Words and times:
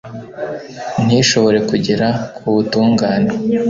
ntishobora 1.05 1.59
kugera 1.69 2.07
ku 2.35 2.45
butungane 2.53 3.29